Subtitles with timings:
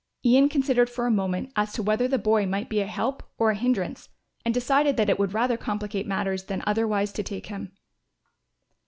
[0.25, 3.51] Ian considered for a moment as to whether the boy might be a help or
[3.51, 4.09] a hindrance
[4.43, 7.71] and decided that it would rather complicate matters than otherwise to take him.